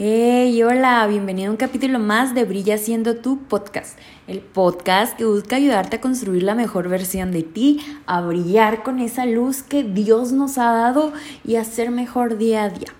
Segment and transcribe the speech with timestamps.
[0.00, 3.98] Hey, hola, bienvenido a un capítulo más de Brilla siendo tu podcast,
[4.28, 9.00] el podcast que busca ayudarte a construir la mejor versión de ti, a brillar con
[9.00, 11.12] esa luz que Dios nos ha dado
[11.44, 12.94] y a ser mejor día a día.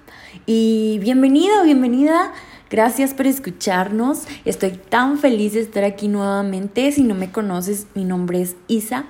[0.45, 2.33] Y bienvenido, bienvenida.
[2.69, 4.25] Gracias por escucharnos.
[4.45, 6.91] Estoy tan feliz de estar aquí nuevamente.
[6.91, 9.05] Si no me conoces, mi nombre es Isa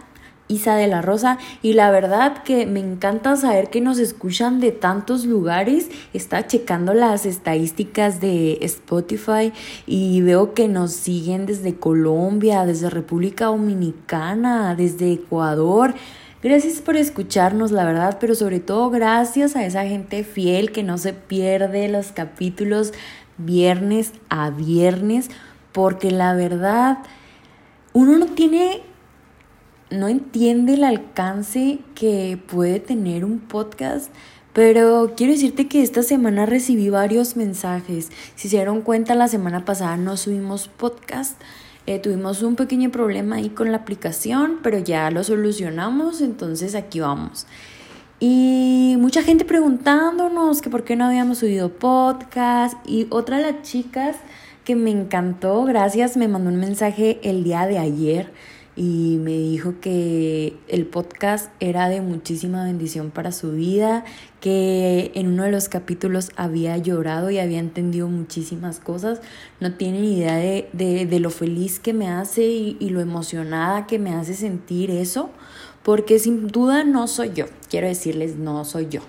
[0.49, 4.73] Isa de la Rosa y la verdad que me encanta saber que nos escuchan de
[4.73, 5.89] tantos lugares.
[6.13, 9.53] Está checando las estadísticas de Spotify
[9.87, 15.95] y veo que nos siguen desde Colombia, desde República Dominicana, desde Ecuador.
[16.43, 20.97] Gracias por escucharnos, la verdad, pero sobre todo gracias a esa gente fiel que no
[20.97, 22.93] se pierde los capítulos
[23.39, 25.31] viernes a viernes,
[25.73, 26.99] porque la verdad
[27.93, 28.83] uno no tiene
[29.91, 34.13] no entiende el alcance que puede tener un podcast.
[34.53, 38.11] Pero quiero decirte que esta semana recibí varios mensajes.
[38.35, 41.41] Si se dieron cuenta, la semana pasada no subimos podcast.
[41.87, 47.01] Eh, tuvimos un pequeño problema ahí con la aplicación, pero ya lo solucionamos, entonces aquí
[47.01, 47.47] vamos.
[48.21, 52.77] Y mucha gente preguntándonos que por qué no habíamos subido podcast.
[52.85, 54.17] Y otra de las chicas
[54.65, 58.33] que me encantó, gracias, me mandó un mensaje el día de ayer
[58.79, 64.05] y me dijo que el podcast era de muchísima bendición para su vida,
[64.41, 69.21] que en uno de los capítulos había llorado y había entendido muchísimas cosas.
[69.59, 73.99] No tienen idea de, de, lo feliz que me hace y, y lo emocionada que
[73.99, 75.31] me hace sentir eso,
[75.83, 77.47] porque sin duda no soy yo.
[77.69, 79.01] Quiero decirles, no soy yo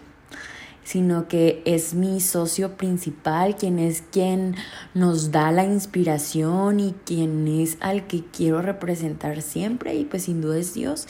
[0.90, 4.56] sino que es mi socio principal, quien es quien
[4.95, 10.42] nos da la inspiración y quien es al que quiero representar siempre y pues sin
[10.42, 11.06] duda es Dios.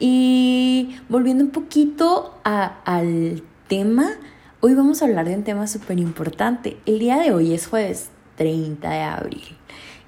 [0.00, 4.12] Y volviendo un poquito al tema,
[4.60, 6.78] hoy vamos a hablar de un tema súper importante.
[6.86, 9.58] El día de hoy es jueves 30 de abril,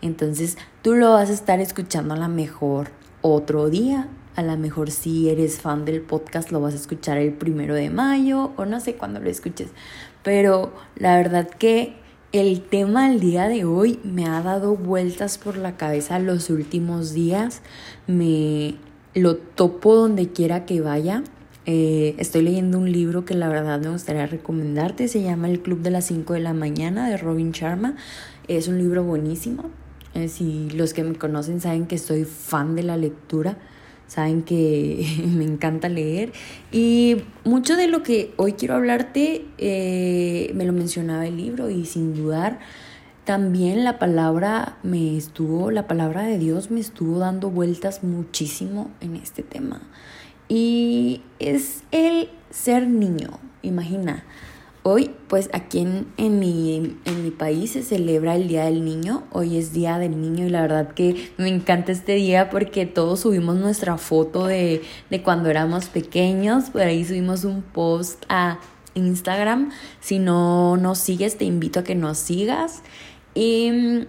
[0.00, 2.88] entonces tú lo vas a estar escuchando a la mejor
[3.20, 4.08] otro día
[4.40, 7.90] a lo mejor si eres fan del podcast lo vas a escuchar el primero de
[7.90, 9.68] mayo o no sé cuándo lo escuches.
[10.22, 11.94] Pero la verdad que
[12.32, 17.12] el tema del día de hoy me ha dado vueltas por la cabeza los últimos
[17.12, 17.60] días.
[18.06, 18.76] Me
[19.14, 21.22] lo topo donde quiera que vaya.
[21.66, 25.06] Eh, estoy leyendo un libro que la verdad me gustaría recomendarte.
[25.08, 27.94] Se llama El Club de las 5 de la mañana de Robin Sharma.
[28.48, 29.64] Es un libro buenísimo.
[30.14, 33.58] Eh, si los que me conocen saben que soy fan de la lectura
[34.10, 36.32] saben que me encanta leer
[36.72, 41.86] y mucho de lo que hoy quiero hablarte eh, me lo mencionaba el libro y
[41.86, 42.58] sin dudar
[43.24, 49.14] también la palabra me estuvo, la palabra de Dios me estuvo dando vueltas muchísimo en
[49.14, 49.80] este tema
[50.48, 54.24] y es el ser niño, imagina.
[54.82, 59.24] Hoy, pues aquí en, en, mi, en mi país se celebra el Día del Niño.
[59.30, 63.20] Hoy es Día del Niño y la verdad que me encanta este día porque todos
[63.20, 64.80] subimos nuestra foto de,
[65.10, 66.70] de cuando éramos pequeños.
[66.70, 68.58] Por ahí subimos un post a
[68.94, 69.70] Instagram.
[70.00, 72.80] Si no nos sigues, te invito a que nos sigas.
[73.34, 74.06] Y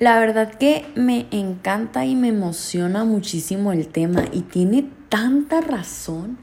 [0.00, 6.36] la verdad que me encanta y me emociona muchísimo el tema y tiene tanta razón.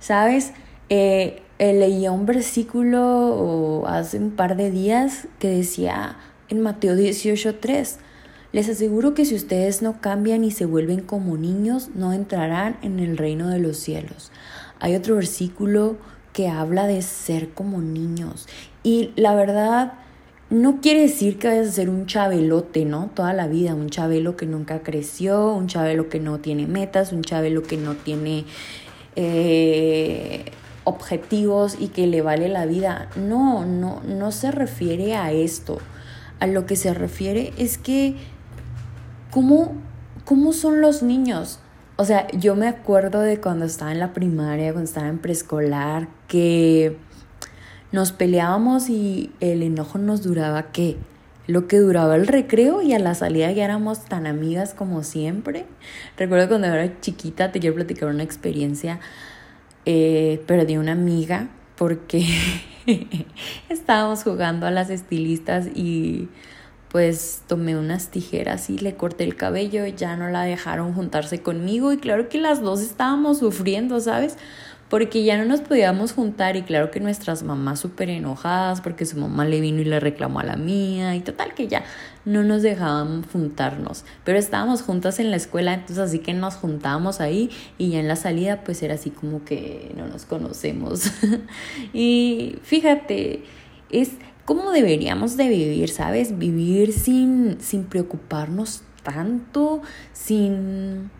[0.00, 0.52] ¿Sabes?
[0.88, 6.16] Eh, leía un versículo hace un par de días que decía
[6.48, 7.98] en Mateo 18:3,
[8.52, 13.00] les aseguro que si ustedes no cambian y se vuelven como niños, no entrarán en
[13.00, 14.30] el reino de los cielos.
[14.78, 15.96] Hay otro versículo
[16.32, 18.46] que habla de ser como niños
[18.82, 19.94] y la verdad
[20.50, 23.10] no quiere decir que vayas a ser un chabelote, ¿no?
[23.14, 27.22] Toda la vida, un chabelo que nunca creció, un chabelo que no tiene metas, un
[27.22, 28.44] chabelo que no tiene
[29.16, 30.44] eh,
[30.84, 33.08] objetivos y que le vale la vida.
[33.16, 35.78] No, no, no se refiere a esto.
[36.40, 38.16] A lo que se refiere es que,
[39.30, 39.72] ¿cómo,
[40.24, 41.60] cómo son los niños?
[41.96, 46.08] O sea, yo me acuerdo de cuando estaba en la primaria, cuando estaba en preescolar,
[46.28, 46.96] que
[47.92, 50.96] nos peleábamos y el enojo nos duraba, ¿qué?
[51.46, 55.66] Lo que duraba el recreo y a la salida ya éramos tan amigas como siempre.
[56.16, 58.98] Recuerdo cuando era chiquita, te quiero platicar una experiencia
[59.86, 62.26] eh, perdí una amiga porque
[63.68, 66.28] estábamos jugando a las estilistas y
[66.94, 71.92] pues tomé unas tijeras y le corté el cabello, ya no la dejaron juntarse conmigo
[71.92, 74.38] y claro que las dos estábamos sufriendo, ¿sabes?
[74.88, 79.16] Porque ya no nos podíamos juntar y claro que nuestras mamás súper enojadas porque su
[79.16, 81.84] mamá le vino y le reclamó a la mía y total que ya
[82.24, 87.20] no nos dejaban juntarnos, pero estábamos juntas en la escuela, entonces así que nos juntábamos
[87.20, 91.10] ahí y ya en la salida pues era así como que no nos conocemos.
[91.92, 93.44] y fíjate,
[93.90, 94.12] es
[94.44, 96.38] cómo deberíamos de vivir, ¿sabes?
[96.38, 99.82] Vivir sin, sin preocuparnos tanto,
[100.12, 101.10] sin,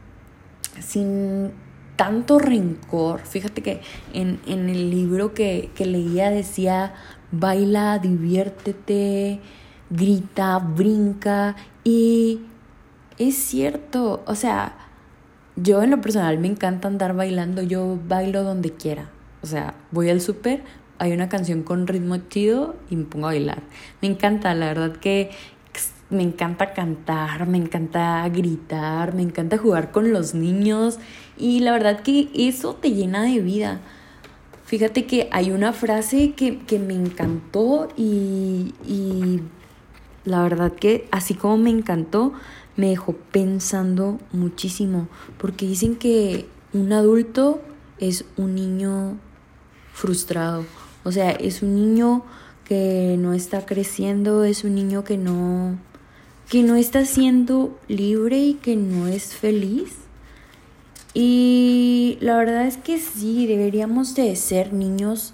[0.81, 1.53] sin
[1.97, 3.21] tanto rencor.
[3.21, 3.81] Fíjate que
[4.13, 6.95] en, el libro que, que leía decía,
[7.31, 9.41] baila, diviértete,
[9.91, 12.41] grita, brinca y
[13.19, 14.75] es cierto, o sea,
[15.57, 19.11] yo en lo personal me encanta andar bailando, yo bailo donde quiera.
[19.43, 20.63] O sea, voy al súper,
[20.99, 23.63] hay una canción con ritmo chido y me pongo a bailar.
[24.01, 25.31] Me encanta, la verdad que
[26.11, 30.99] me encanta cantar, me encanta gritar, me encanta jugar con los niños
[31.37, 33.81] y la verdad que eso te llena de vida.
[34.65, 39.41] Fíjate que hay una frase que, me encantó y, y
[40.25, 42.33] la verdad que así como me encantó,
[42.77, 45.09] me dejó pensando muchísimo,
[45.39, 47.61] porque dicen que un adulto
[47.99, 49.19] es un niño
[49.93, 50.65] frustrado,
[51.05, 52.25] o sea, es un niño
[52.65, 55.79] que no está creciendo, es un niño que no
[56.49, 59.95] que no está siendo libre y que no es feliz.
[61.15, 65.33] Y la verdad es que sí, deberíamos de ser niños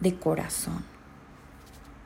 [0.00, 0.84] de corazón.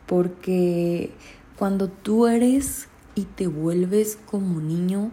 [0.07, 1.13] Porque
[1.57, 5.11] cuando tú eres y te vuelves como niño,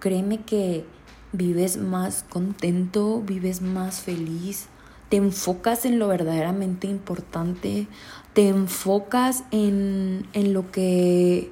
[0.00, 0.84] créeme que
[1.32, 4.66] vives más contento, vives más feliz,
[5.08, 7.88] te enfocas en lo verdaderamente importante,
[8.34, 11.50] te enfocas en, en lo que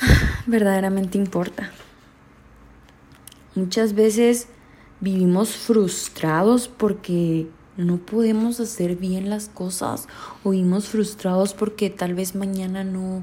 [0.46, 1.70] verdaderamente importa.
[3.54, 4.48] Muchas veces
[5.00, 10.08] vivimos frustrados porque no podemos hacer bien las cosas
[10.44, 13.22] o vivimos frustrados porque tal vez mañana no,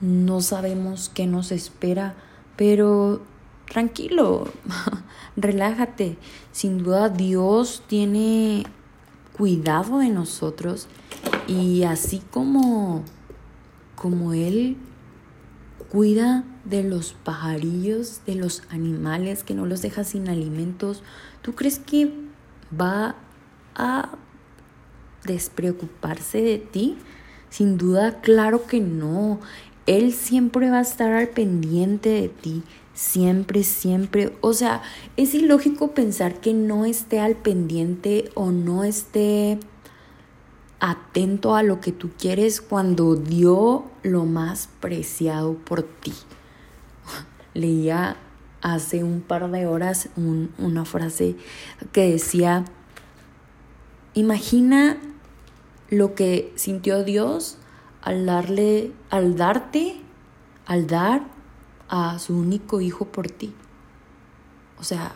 [0.00, 2.14] no sabemos qué nos espera,
[2.56, 3.20] pero
[3.68, 4.48] tranquilo,
[5.36, 6.18] relájate.
[6.52, 8.64] Sin duda Dios tiene
[9.36, 10.88] cuidado de nosotros
[11.46, 13.04] y así como
[13.94, 14.76] como él
[15.90, 21.02] cuida de los pajarillos, de los animales que no los deja sin alimentos,
[21.42, 22.12] ¿tú crees que
[22.78, 23.16] va
[23.74, 24.10] a
[25.24, 26.96] despreocuparse de ti?
[27.50, 29.40] Sin duda, claro que no.
[29.86, 32.62] Él siempre va a estar al pendiente de ti,
[32.92, 34.36] siempre, siempre.
[34.42, 34.82] O sea,
[35.16, 39.58] es ilógico pensar que no esté al pendiente o no esté
[40.80, 46.14] atento a lo que tú quieres cuando dio lo más preciado por ti.
[47.54, 48.16] Leía
[48.60, 51.36] hace un par de horas una frase
[51.92, 52.64] que decía,
[54.14, 54.98] imagina
[55.90, 57.58] lo que sintió Dios
[58.02, 60.00] al darle, al darte,
[60.66, 61.22] al dar
[61.88, 63.54] a su único hijo por ti.
[64.78, 65.12] O sea,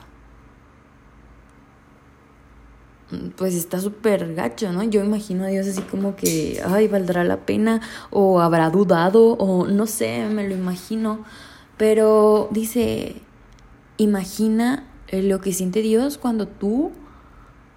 [3.37, 4.82] pues está súper gacho, ¿no?
[4.82, 7.81] Yo imagino a Dios así como que, ay, valdrá la pena,
[8.11, 11.25] o habrá dudado, o no sé, me lo imagino.
[11.76, 13.17] Pero dice,
[13.97, 16.93] imagina lo que siente Dios cuando tú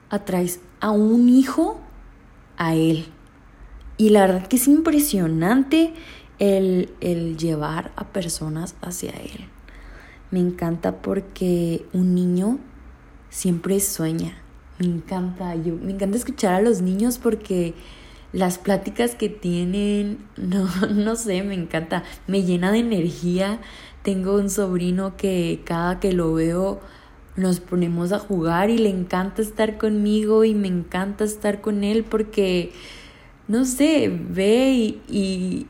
[0.10, 1.80] atraes a un hijo
[2.58, 3.06] a Él.
[3.98, 5.94] Y la verdad que es impresionante
[6.40, 9.50] el, el llevar a personas hacia Él.
[10.32, 12.60] Me encanta porque un niño
[13.30, 14.45] siempre sueña
[14.80, 17.74] me encanta, yo me encanta escuchar a los niños porque
[18.34, 23.60] las pláticas que tienen, no, no sé, me encanta, me llena de energía.
[24.04, 26.80] Tengo un sobrino que cada que lo veo
[27.36, 32.04] nos ponemos a jugar y le encanta estar conmigo y me encanta estar con él
[32.04, 32.72] porque,
[33.48, 35.68] no sé, ve y,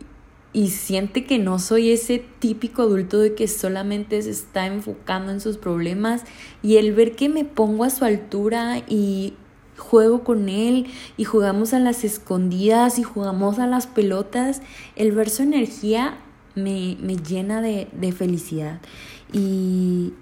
[0.55, 5.41] y siente que no soy ese típico adulto de que solamente se está enfocando en
[5.41, 6.23] sus problemas
[6.63, 9.33] y el ver que me pongo a su altura y
[9.75, 14.61] juego con él y jugamos a las escondidas y jugamos a las pelotas,
[14.95, 16.19] el ver su energía
[16.55, 18.79] me, me llena de, de felicidad
[19.33, 20.13] y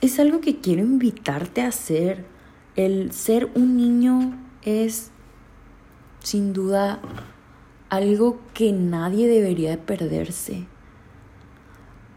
[0.00, 2.24] es algo que quiero invitarte a hacer.
[2.74, 5.10] El ser un niño es
[6.20, 7.02] sin duda
[7.92, 10.66] algo que nadie debería de perderse.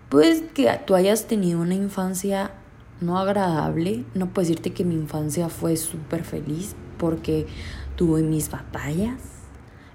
[0.07, 2.51] Pues que tú hayas tenido una infancia
[3.01, 7.45] no agradable, no puedo decirte que mi infancia fue súper feliz porque
[7.97, 9.19] tuve mis batallas.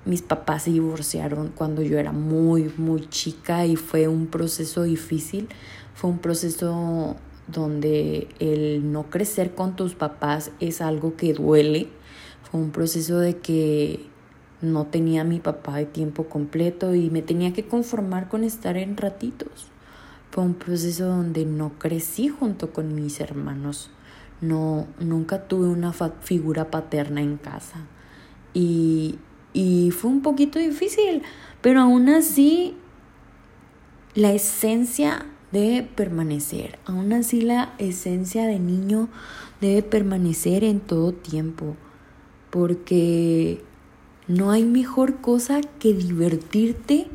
[0.04, 5.49] Mis papás se divorciaron cuando yo era muy, muy chica y fue un proceso difícil.
[5.94, 11.88] Fue un proceso donde el no crecer con tus papás es algo que duele.
[12.50, 14.10] Fue un proceso de que
[14.62, 18.76] no tenía a mi papá de tiempo completo y me tenía que conformar con estar
[18.76, 19.67] en ratitos.
[20.31, 23.90] Fue un proceso donde no crecí junto con mis hermanos.
[24.40, 27.79] No, nunca tuve una figura paterna en casa.
[28.55, 29.19] Y
[29.52, 31.23] y fue un poquito difícil,
[31.61, 32.76] pero aún así
[34.14, 39.09] la esencia debe permanecer, aún así la esencia de niño
[39.61, 41.76] debe permanecer en todo tiempo,
[42.50, 43.62] porque
[44.30, 47.08] no hay mejor cosa que divertirte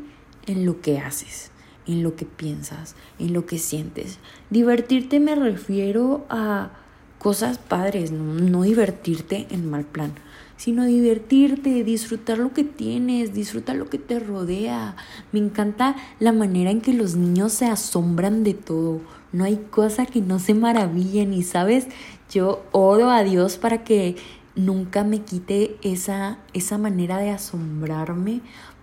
[0.46, 1.50] en lo que haces,
[1.86, 4.18] en lo que piensas, en lo que sientes.
[4.50, 6.72] Divertirte me refiero a
[7.18, 10.12] cosas padres, no, divertirte en mal plan,
[10.58, 14.94] sino divertirte, disfrutar lo que tienes, disfrutar lo que te rodea.
[15.32, 19.00] Me encanta la manera en que los niños se asombran de todo.
[19.32, 21.86] No hay cosa que no se maravillen y sabes,
[22.30, 24.16] yo oro a Dios para que
[24.56, 28.40] nunca me quite esa, esa manera de asombrarme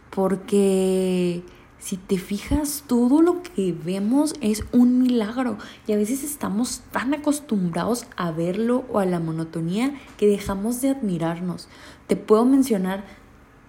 [0.10, 1.44] porque
[1.80, 7.14] si te fijas, todo lo que vemos es un milagro y a veces estamos tan
[7.14, 11.68] acostumbrados a verlo o a la monotonía que dejamos de admirarnos.
[12.08, 13.04] Te puedo mencionar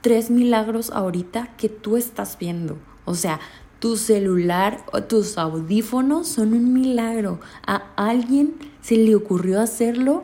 [0.00, 2.78] tres milagros ahorita que tú estás viendo.
[3.04, 3.40] O sea,
[3.80, 7.40] tu celular o tus audífonos son un milagro.
[7.66, 10.22] A alguien se le ocurrió hacerlo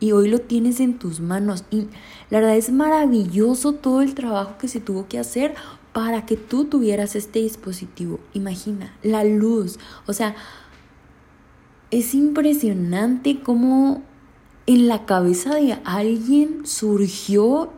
[0.00, 1.64] y hoy lo tienes en tus manos.
[1.70, 1.88] Y
[2.30, 5.54] la verdad es maravilloso todo el trabajo que se tuvo que hacer
[5.92, 8.20] para que tú tuvieras este dispositivo.
[8.34, 9.78] Imagina, la luz.
[10.06, 10.34] O sea,
[11.90, 14.02] es impresionante cómo
[14.66, 17.70] en la cabeza de alguien surgió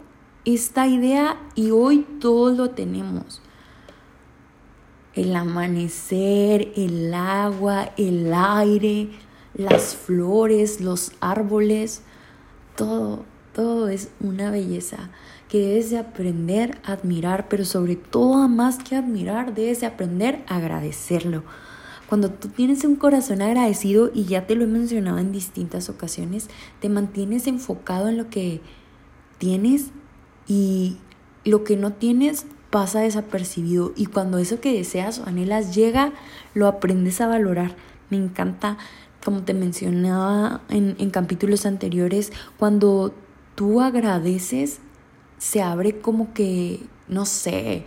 [0.44, 3.42] esta idea y hoy todos lo tenemos.
[5.14, 9.10] El amanecer, el agua, el aire,
[9.54, 12.02] las flores, los árboles,
[12.78, 15.10] todo, todo es una belleza
[15.48, 20.44] que debes de aprender a admirar, pero sobre todo más que admirar, debes de aprender
[20.46, 21.42] a agradecerlo.
[22.08, 26.48] Cuando tú tienes un corazón agradecido, y ya te lo he mencionado en distintas ocasiones,
[26.80, 28.60] te mantienes enfocado en lo que
[29.38, 29.90] tienes
[30.46, 30.96] y
[31.44, 33.92] lo que no tienes pasa desapercibido.
[33.96, 36.12] Y cuando eso que deseas o anhelas llega,
[36.54, 37.74] lo aprendes a valorar.
[38.08, 38.78] Me encanta
[39.24, 43.14] como te mencionaba en, capítulos anteriores, cuando
[43.54, 44.78] tú agradeces,
[45.38, 47.84] se abre como que, no sé,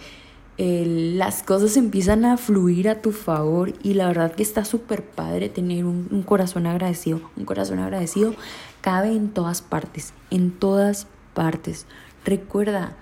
[0.57, 5.49] las cosas empiezan a fluir a tu favor y la verdad que está súper padre
[5.49, 7.21] tener un, corazón agradecido.
[7.35, 8.35] Un corazón agradecido
[8.81, 11.87] cabe en todas partes, en todas partes.
[12.25, 12.95] Recuerda,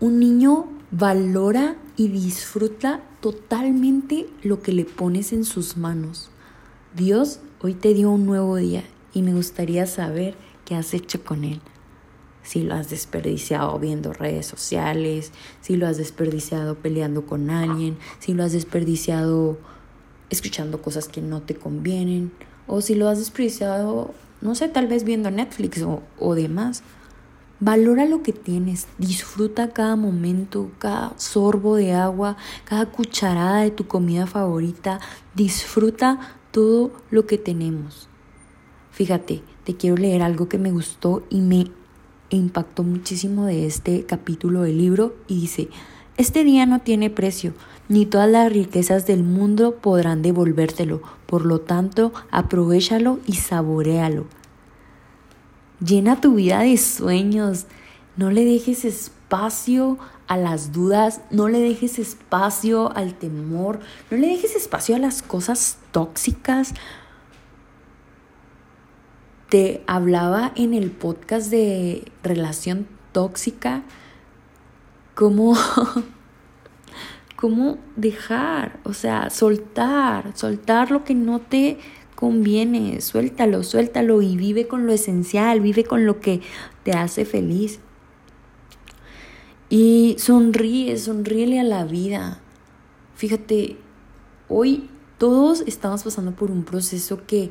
[0.00, 6.31] un niño valora y disfruta totalmente lo que le pones en sus manos.
[6.94, 8.84] Dios hoy te dio un nuevo día
[9.14, 10.34] y me gustaría saber
[10.66, 11.62] qué has hecho con él.
[12.42, 15.32] Si lo has desperdiciado viendo redes sociales,
[15.62, 19.56] si lo has desperdiciado peleando con alguien, si lo has desperdiciado
[20.28, 22.30] escuchando cosas que no te convienen,
[22.66, 26.82] o si lo has desperdiciado, no sé, tal vez viendo Netflix o, o demás.
[27.58, 33.86] Valora lo que tienes, disfruta cada momento, cada sorbo de agua, cada cucharada de tu
[33.86, 35.00] comida favorita,
[35.34, 38.08] disfruta todo lo que tenemos.
[38.92, 41.66] Fíjate, te quiero leer algo que me gustó y me
[42.30, 45.68] impactó muchísimo de este capítulo del libro y dice,
[46.16, 47.54] este día no tiene precio,
[47.88, 54.26] ni todas las riquezas del mundo podrán devolvértelo, por lo tanto, aprovechalo y saborealo.
[55.84, 57.66] Llena tu vida de sueños,
[58.16, 64.26] no le dejes espacio a las dudas, no le dejes espacio al temor, no le
[64.26, 66.74] dejes espacio a las cosas tóxicas.
[69.48, 73.82] Te hablaba en el podcast de relación tóxica
[75.14, 75.56] cómo,
[77.36, 81.78] cómo dejar, o sea, soltar, soltar lo que no te
[82.16, 86.42] conviene, suéltalo, suéltalo y vive con lo esencial, vive con lo que
[86.82, 87.80] te hace feliz.
[89.72, 92.40] Y sonríe, sonríele a la vida.
[93.14, 93.78] Fíjate,
[94.50, 97.50] hoy todos estamos pasando por un proceso que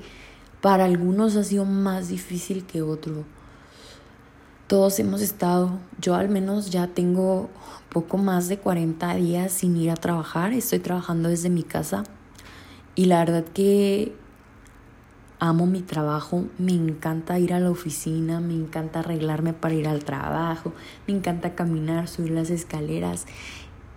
[0.61, 3.23] para algunos ha sido más difícil que otro.
[4.67, 7.49] Todos hemos estado, yo al menos ya tengo
[7.89, 12.03] poco más de 40 días sin ir a trabajar, estoy trabajando desde mi casa
[12.93, 14.15] y la verdad que
[15.41, 20.03] amo mi trabajo, me encanta ir a la oficina, me encanta arreglarme para ir al
[20.03, 20.71] trabajo,
[21.07, 23.25] me encanta caminar, subir las escaleras.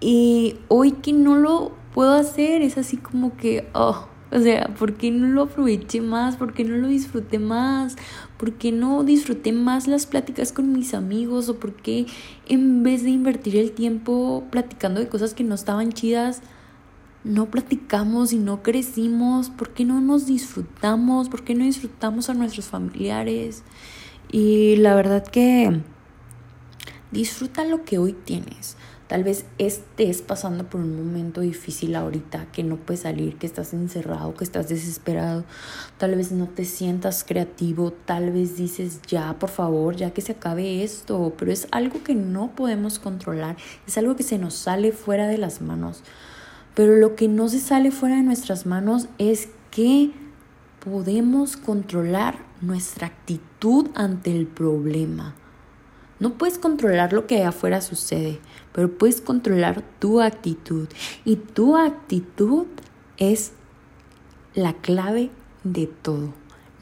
[0.01, 4.95] Y hoy que no lo puedo hacer, es así como que, oh, o sea, ¿por
[4.95, 6.37] qué no lo aproveché más?
[6.37, 7.97] ¿Por qué no lo disfruté más?
[8.39, 11.51] ¿Por qué no disfruté más las pláticas con mis amigos?
[11.51, 12.07] ¿O por qué
[12.49, 16.41] en vez de invertir el tiempo platicando de cosas que no estaban chidas,
[17.25, 22.35] no platicamos y no crecimos, por qué no nos disfrutamos, por qué no disfrutamos a
[22.35, 23.63] nuestros familiares.
[24.31, 25.83] Y la verdad que
[27.15, 28.77] Disfruta lo que hoy tienes.
[29.07, 33.73] Tal vez estés pasando por un momento difícil ahorita, que no puedes salir, que estás
[33.73, 35.45] encerrado, que estás desesperado.
[35.97, 40.33] Tal vez no te sientas creativo, tal vez dices ya, por favor, ya que se
[40.33, 44.91] acabe esto, pero es algo que no podemos controlar, es algo que se nos sale
[44.91, 46.03] fuera de las manos.
[46.75, 50.11] Pero lo que no se sale fuera de nuestras manos es que
[50.85, 55.35] podemos controlar nuestra actitud ante el problema.
[56.21, 58.39] No puedes controlar lo que afuera sucede,
[58.73, 60.89] pero puedes controlar tu actitud.
[61.25, 62.67] Y tu actitud
[63.17, 63.53] es
[64.55, 65.31] la clave
[65.65, 66.33] de todo.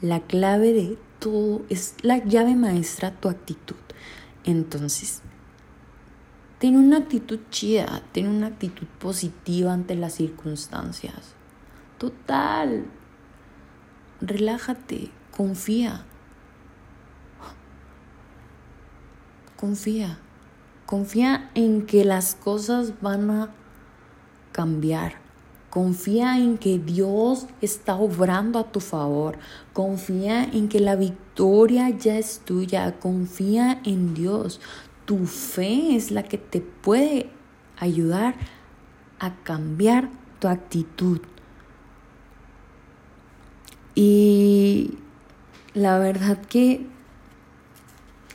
[0.01, 3.75] La clave de todo es la llave maestra tu actitud.
[4.43, 5.21] Entonces,
[6.63, 11.35] ten una actitud chida, ten una actitud positiva ante las circunstancias.
[11.97, 12.85] Total.
[14.21, 16.05] Relájate, confía.
[19.57, 20.19] confía.
[20.85, 23.49] Confía en que las cosas van a
[24.53, 25.15] cambiar.
[25.69, 29.37] Confía en que Dios está obrando a tu favor.
[29.73, 32.99] Confía en que la victoria ya es tuya.
[33.01, 34.61] Confía en Dios.
[35.05, 37.29] Tu fe es la que te puede
[37.77, 38.35] ayudar
[39.19, 41.19] a cambiar tu actitud.
[43.95, 44.97] Y
[45.73, 46.85] la verdad que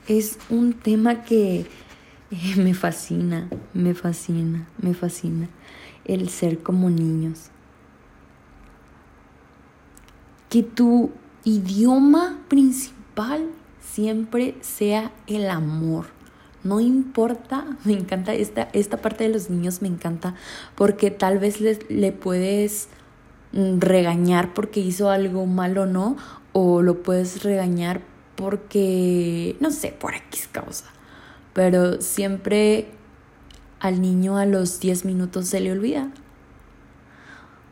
[0.07, 1.67] es un tema que
[2.31, 5.49] eh, me fascina, me fascina, me fascina
[6.05, 7.51] el ser como niños.
[10.49, 11.11] Que tu
[11.45, 16.18] idioma principal siempre sea el amor.
[16.65, 20.35] No importa, me encanta esta, esta parte de los niños, me encanta
[20.75, 22.89] porque tal vez le, le puedes
[23.53, 26.17] mm, regañar porque hizo algo malo o no,
[26.53, 28.03] o lo puedes regañar
[28.37, 30.87] porque, no sé, por X causa.
[31.53, 32.87] Pero siempre
[33.81, 36.11] al niño a los 10 minutos se le olvida.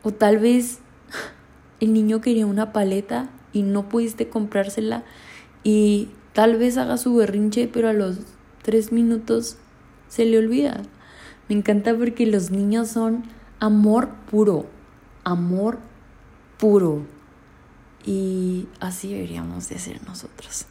[0.03, 0.79] O tal vez
[1.79, 5.03] el niño quería una paleta y no pudiste comprársela
[5.63, 8.19] y tal vez haga su berrinche, pero a los
[8.67, 9.55] 3 minutos
[10.09, 10.81] se le olvida.
[11.47, 13.23] Me encanta porque los niños son
[13.61, 14.65] amor puro,
[15.23, 15.79] amor
[16.59, 17.05] puro.
[18.05, 20.65] Y así deberíamos de ser nosotros.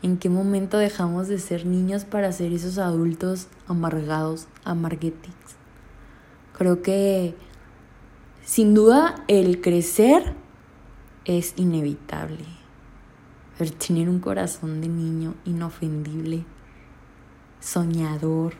[0.00, 5.56] ¿En qué momento dejamos de ser niños para ser esos adultos amargados, amarguetics?
[6.56, 7.34] Creo que
[8.44, 10.34] sin duda el crecer
[11.24, 12.44] es inevitable.
[13.58, 16.44] Pero tener un corazón de niño inofendible,
[17.60, 18.54] soñador,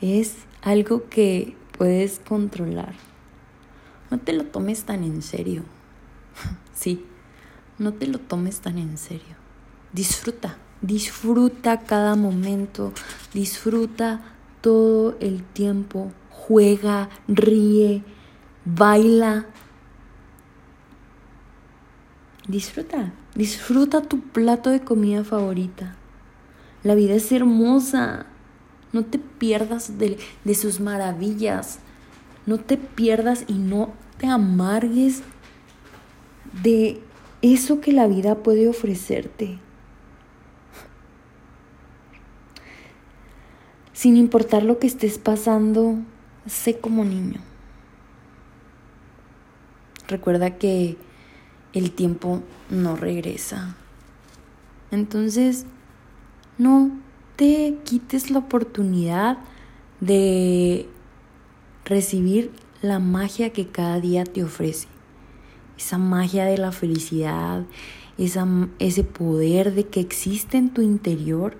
[0.00, 2.94] es algo que puedes controlar.
[4.10, 5.62] No te lo tomes tan en serio.
[6.74, 7.04] sí,
[7.78, 9.36] no te lo tomes tan en serio.
[9.92, 12.92] Disfruta, disfruta cada momento,
[13.32, 14.20] disfruta
[14.60, 18.02] todo el tiempo, juega, ríe,
[18.64, 19.46] baila.
[22.46, 25.97] Disfruta, disfruta tu plato de comida favorita.
[26.82, 28.26] La vida es hermosa.
[28.92, 31.78] No te pierdas de, de sus maravillas.
[32.46, 35.22] No te pierdas y no te amargues
[36.62, 37.00] de
[37.42, 39.58] eso que la vida puede ofrecerte.
[43.92, 45.96] Sin importar lo que estés pasando,
[46.46, 47.40] sé como niño.
[50.06, 50.96] Recuerda que
[51.72, 53.76] el tiempo no regresa.
[54.90, 55.66] Entonces,
[56.58, 56.90] no
[57.36, 59.38] te quites la oportunidad
[60.00, 60.88] de
[61.84, 62.50] recibir
[62.82, 64.88] la magia que cada día te ofrece.
[65.76, 67.64] Esa magia de la felicidad,
[68.18, 71.56] ese poder de que existe en tu interior,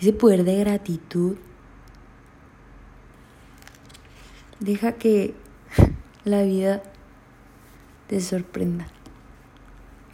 [0.00, 1.36] ese poder de gratitud.
[4.60, 5.34] Deja que
[6.24, 6.82] la vida
[8.06, 8.86] te sorprenda.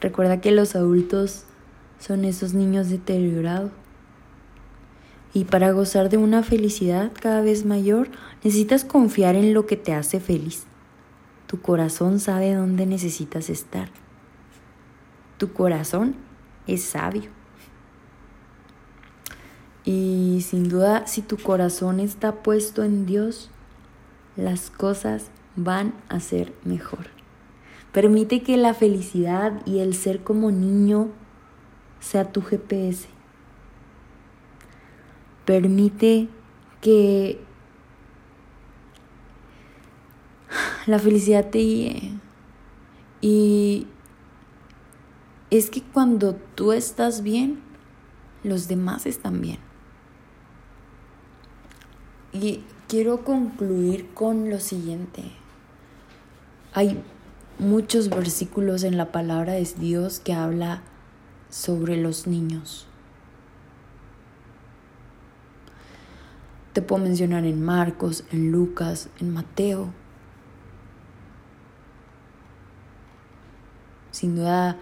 [0.01, 1.45] Recuerda que los adultos
[2.01, 3.71] son esos niños deteriorados
[5.33, 8.09] y para gozar de una felicidad cada vez mayor,
[8.43, 10.65] necesitas confiar en lo que te hace feliz.
[11.47, 13.91] Tu corazón sabe dónde necesitas estar.
[15.39, 16.17] Tu corazón
[16.67, 17.31] es sabio.
[19.85, 23.51] Y sin duda, si tu corazón está puesto en Dios,
[24.37, 27.07] las cosas van a ser mejor.
[27.93, 31.09] Permite que la felicidad y el ser como niño
[32.01, 33.09] sea tu GPS
[35.51, 36.29] permite
[36.81, 37.41] que
[40.87, 42.13] la felicidad te guíe.
[43.21, 43.89] Y
[45.51, 47.61] es que cuando tú estás bien,
[48.45, 49.59] los demás están bien.
[52.33, 55.33] Y quiero concluir con lo siguiente.
[56.73, 57.03] Hay
[57.59, 60.83] muchos versículos en la palabra de Dios que habla
[61.51, 62.87] sobre los niños.
[66.73, 69.93] Te puedo mencionar en Marcos, en Lucas, en Mateo.
[74.13, 74.77] Sin duda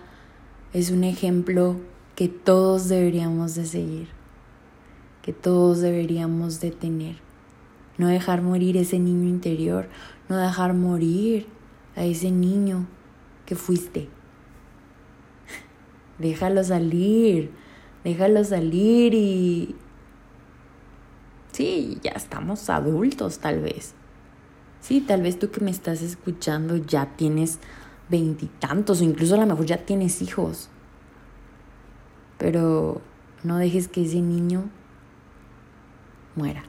[0.72, 1.76] es un ejemplo
[2.14, 4.08] que todos deberíamos de seguir,
[5.22, 7.16] que todos deberíamos de tener.
[7.96, 9.88] No dejar morir ese niño interior,
[10.28, 11.46] no dejar morir
[11.96, 12.86] a ese niño
[13.46, 14.08] que fuiste.
[16.18, 17.52] Déjalo salir,
[18.04, 19.76] déjalo salir y...
[21.52, 23.94] Sí, ya estamos adultos tal vez.
[24.80, 27.58] Sí, tal vez tú que me estás escuchando ya tienes
[28.08, 30.70] veintitantos o incluso a lo mejor ya tienes hijos.
[32.38, 33.00] Pero
[33.42, 34.70] no dejes que ese niño
[36.36, 36.64] muera.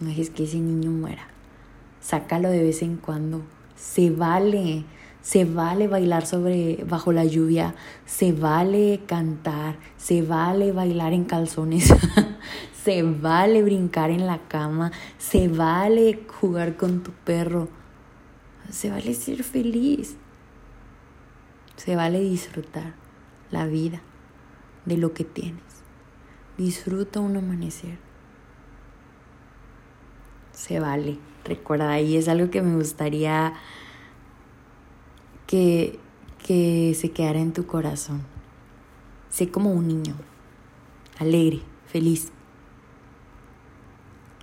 [0.00, 1.28] No dejes que ese niño muera.
[2.00, 3.42] Sácalo de vez en cuando.
[3.76, 4.84] Se vale.
[5.26, 11.92] Se vale bailar sobre bajo la lluvia, se vale cantar, se vale bailar en calzones,
[12.84, 17.66] se vale brincar en la cama, se vale jugar con tu perro,
[18.70, 20.16] se vale ser feliz.
[21.74, 22.94] Se vale disfrutar
[23.50, 24.02] la vida
[24.84, 25.82] de lo que tienes.
[26.56, 27.98] Disfruta un amanecer.
[30.52, 31.18] Se vale.
[31.44, 33.54] Recuerda, y es algo que me gustaría
[35.46, 35.98] que,
[36.44, 38.22] que se quedara en tu corazón.
[39.28, 40.14] Sé como un niño,
[41.18, 42.30] alegre, feliz,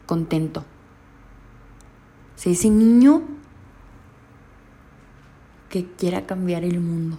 [0.05, 0.63] contento.
[2.35, 3.23] Sé ese niño
[5.69, 7.17] que quiera cambiar el mundo.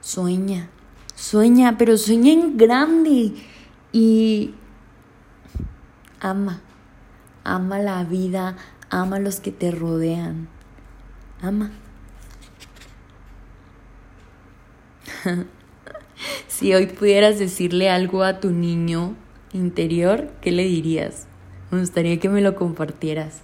[0.00, 0.70] Sueña,
[1.14, 3.34] sueña, pero sueña en grande
[3.92, 4.54] y
[6.20, 6.60] ama,
[7.44, 8.56] ama la vida,
[8.88, 10.48] ama a los que te rodean,
[11.42, 11.70] ama.
[16.48, 19.14] si hoy pudieras decirle algo a tu niño
[19.52, 21.26] interior, ¿qué le dirías?
[21.70, 23.42] Me gustaría que me lo compartieras.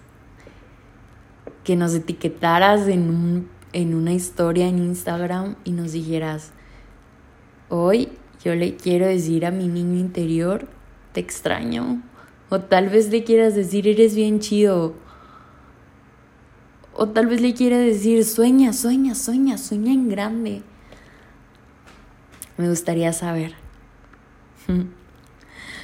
[1.64, 6.50] Que nos etiquetaras en un en una historia en Instagram y nos dijeras,
[7.68, 8.08] hoy
[8.44, 10.68] yo le quiero decir a mi niño interior,
[11.12, 12.02] te extraño.
[12.48, 14.94] O tal vez le quieras decir, eres bien chido.
[16.94, 20.62] O tal vez le quieras decir, sueña, sueña, sueña, sueña en grande.
[22.60, 23.54] Me gustaría saber.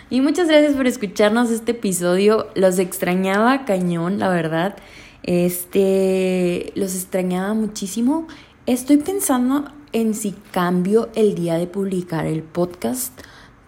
[0.09, 2.47] Y muchas gracias por escucharnos este episodio.
[2.55, 4.77] Los extrañaba cañón, la verdad.
[5.25, 8.29] Este, los extrañaba muchísimo.
[8.67, 13.19] Estoy pensando en si cambio el día de publicar el podcast,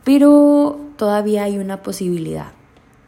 [0.05, 2.53] pero todavía hay una posibilidad.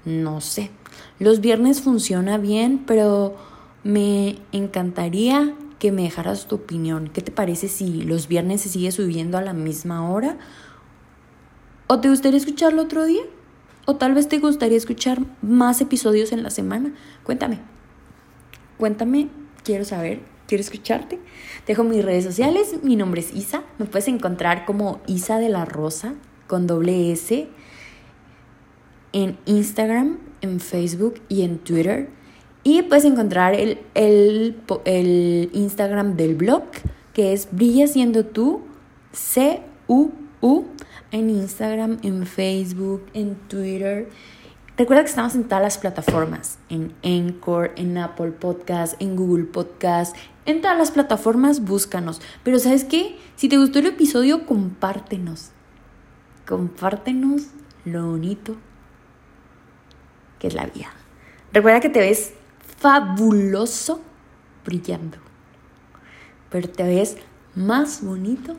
[0.05, 0.73] No sé.
[1.21, 3.37] Los viernes funciona bien, pero
[3.85, 7.09] me encantaría que me dejaras tu opinión.
[7.09, 10.37] ¿Qué te parece si los viernes se sigue subiendo a la misma hora?
[11.89, 13.23] ¿O te gustaría escucharlo otro día?
[13.87, 16.95] ¿O tal vez te gustaría escuchar más episodios en la semana?
[17.25, 17.59] Cuéntame.
[18.77, 19.29] Cuéntame,
[19.65, 21.19] quiero saber, quiero escucharte.
[21.67, 25.65] dejo mis redes sociales, mi nombre es Isa, me puedes encontrar como Isa de la
[25.65, 26.15] Rosa
[26.47, 27.49] con doble S
[29.13, 32.11] en Instagram, en Facebook y en Twitter.
[32.63, 36.65] Y puedes encontrar el, el, el Instagram del blog
[37.15, 38.63] que es Brilla siendo tú,
[39.13, 40.65] C-U-U,
[41.11, 44.09] en Instagram, en Facebook, en Twitter
[44.81, 50.17] Recuerda que estamos en todas las plataformas, en Anchor, en Apple Podcast, en Google Podcast,
[50.47, 52.23] en todas las plataformas, búscanos.
[52.45, 53.19] Pero ¿sabes qué?
[53.37, 55.51] Si te gustó el episodio, compártenos.
[56.49, 57.49] Compártenos
[57.85, 58.57] lo bonito
[60.39, 60.89] que es la vida.
[61.53, 62.33] Recuerda que te ves
[62.81, 64.01] fabuloso
[64.65, 65.19] brillando,
[66.51, 67.17] pero te ves
[67.55, 68.57] más bonito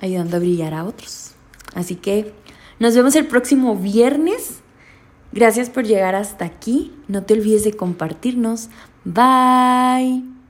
[0.00, 1.32] ayudando a brillar a otros.
[1.74, 2.32] Así que
[2.78, 4.60] nos vemos el próximo viernes.
[5.32, 6.92] Gracias por llegar hasta aquí.
[7.08, 8.68] No te olvides de compartirnos.
[9.04, 10.41] Bye.